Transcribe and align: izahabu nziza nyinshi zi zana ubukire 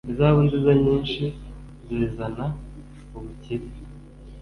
izahabu 0.11 0.41
nziza 0.47 0.71
nyinshi 0.83 1.23
zi 1.95 2.05
zana 2.15 2.45
ubukire 3.17 3.67